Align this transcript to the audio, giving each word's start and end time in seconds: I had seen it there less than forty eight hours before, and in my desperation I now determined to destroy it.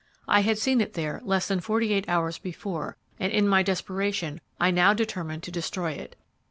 I 0.27 0.39
had 0.39 0.57
seen 0.57 0.81
it 0.81 0.93
there 0.93 1.21
less 1.23 1.47
than 1.47 1.59
forty 1.59 1.93
eight 1.93 2.09
hours 2.09 2.39
before, 2.39 2.97
and 3.19 3.31
in 3.31 3.47
my 3.47 3.61
desperation 3.61 4.41
I 4.59 4.71
now 4.71 4.95
determined 4.95 5.43
to 5.43 5.51
destroy 5.51 5.91
it. 5.91 6.15